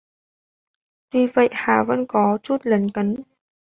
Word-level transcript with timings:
tuy 1.09 1.27
vậy 1.33 1.49
Hà 1.51 1.83
vẫn 1.87 2.05
có 2.07 2.37
chút 2.43 2.57
lấn 2.63 2.89
cấn 2.89 3.15